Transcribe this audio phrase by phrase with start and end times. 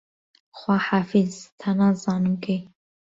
[0.57, 2.61] خواحافیز تا نازانم کەی